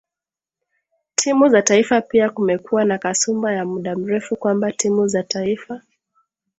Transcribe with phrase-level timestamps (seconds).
[1.15, 5.81] timu za taifa pia Kumekuwa na kasumba ya muda mrefu kwamba timu za taifa